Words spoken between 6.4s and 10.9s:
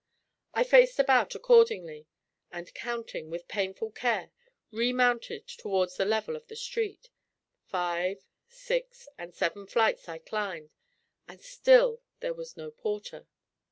the street. Five, six, and seven flights I climbed,